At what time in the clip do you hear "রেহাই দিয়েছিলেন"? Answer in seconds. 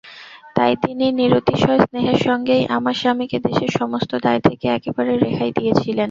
5.17-5.99